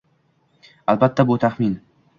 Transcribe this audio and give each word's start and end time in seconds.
Albatta, 0.95 1.27
bu 1.33 1.41
taxmin 1.45 1.79